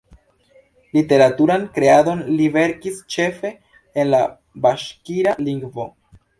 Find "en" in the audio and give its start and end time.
4.05-4.13